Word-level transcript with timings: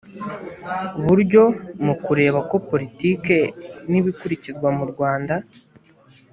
buryo 1.05 1.43
mu 1.85 1.93
kureba 2.03 2.39
ko 2.49 2.55
politiki 2.69 3.37
n 3.91 3.93
ibikurikizwa 3.99 4.67
mu 4.77 4.85
rwanda 4.91 5.35